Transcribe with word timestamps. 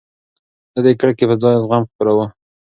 ده 0.73 0.79
د 0.85 0.87
کرکې 0.99 1.25
پر 1.29 1.37
ځای 1.43 1.55
زغم 1.63 1.83
خپراوه. 1.91 2.25